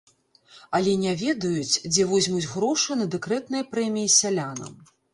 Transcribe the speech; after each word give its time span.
Але 0.79 0.93
не 1.01 1.13
ведаюць, 1.23 1.79
дзе 1.93 2.03
возьмуць 2.15 2.51
грошы 2.57 3.01
на 3.01 3.11
дэкрэтныя 3.15 3.71
прэміі 3.73 4.15
сялянам. 4.21 4.73